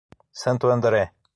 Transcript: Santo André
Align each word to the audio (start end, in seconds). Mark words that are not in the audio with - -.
Santo 0.31 0.71
André 0.71 1.13